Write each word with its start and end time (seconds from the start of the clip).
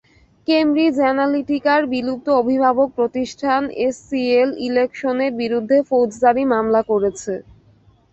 Cambridge 0.47 0.95
অ্যানালিটিকার 1.01 1.81
বিলুপ্ত 1.93 2.27
অভিভাবক 2.41 2.87
প্রতিষ্ঠান 2.97 3.61
এসসিএল 3.81 4.49
ইলেকশনের 4.67 5.31
বিরুদ্ধে 5.41 5.77
ফৌজদারি 5.89 6.43
মামলা 6.53 6.81
করেছে। 6.91 7.33